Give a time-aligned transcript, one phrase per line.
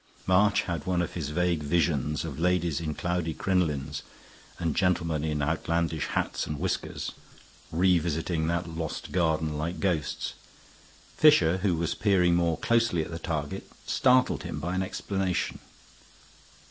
[0.25, 4.01] March had one of his vague visions of ladies in cloudy crinolines
[4.57, 7.11] and gentlemen in outlandish hats and whiskers
[7.71, 10.33] revisiting that lost garden like ghosts.
[11.17, 15.59] Fisher, who was peering more closely at the target, startled him by an exclamation.